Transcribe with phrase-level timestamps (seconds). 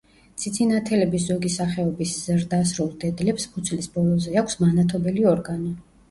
[0.41, 5.71] ციცინათელების ზოგი სახეობის ზრდასრულ დედლებს მუცლის ბოლოზე აქვს მანათობელი ორგანო.